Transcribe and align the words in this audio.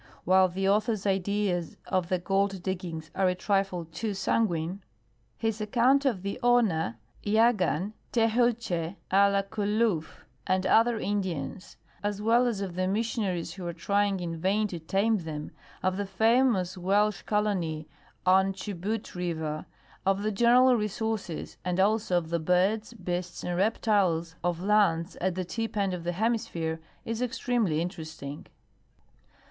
While 0.23 0.47
the 0.49 0.67
author's 0.67 1.05
ideas 1.05 1.77
of 1.85 2.09
the 2.09 2.17
gold 2.17 2.63
diggings 2.63 3.11
are 3.13 3.29
a 3.29 3.35
trifle 3.35 3.85
too 3.85 4.15
sanguine, 4.15 4.81
his 5.37 5.61
account 5.61 6.05
of 6.05 6.23
the 6.23 6.39
Ona, 6.41 6.97
Yahgan, 7.23 7.93
Tehuelche, 8.11 8.95
Alaculoof, 9.11 10.23
and 10.47 10.65
other 10.65 10.97
Indians, 10.99 11.77
as 12.01 12.19
well 12.19 12.47
as 12.47 12.61
of 12.61 12.73
the 12.73 12.87
mis 12.87 13.15
sionaries 13.15 13.53
who 13.53 13.67
are 13.67 13.75
tr}dng 13.75 14.21
in 14.21 14.37
vain 14.37 14.67
to 14.69 14.79
tame 14.79 15.19
them, 15.19 15.51
of 15.83 15.97
the 15.97 16.07
famous 16.07 16.75
Welsh 16.75 17.21
colony 17.21 17.87
on 18.25 18.53
Chubut 18.53 19.13
river, 19.13 19.67
of 20.03 20.23
the 20.23 20.31
general 20.31 20.75
resources, 20.75 21.57
and 21.63 21.79
also 21.79 22.17
of 22.17 22.31
the 22.31 22.39
birds, 22.39 22.95
beasts, 22.95 23.43
and 23.43 23.55
reptiles, 23.55 24.33
of 24.43 24.63
lands 24.63 25.15
at 25.17 25.35
thetii^ 25.35 25.77
end 25.77 25.93
of 25.93 26.03
the 26.03 26.13
hemisphere 26.13 26.81
is 27.05 27.21
extremely 27.21 27.79
interesting. 27.79 28.47